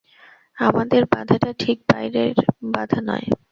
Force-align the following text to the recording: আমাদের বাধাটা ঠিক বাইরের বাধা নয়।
আমাদের 0.57 1.01
বাধাটা 1.13 1.49
ঠিক 1.59 1.77
বাইরের 1.89 2.35
বাধা 2.73 2.99
নয়। 3.07 3.27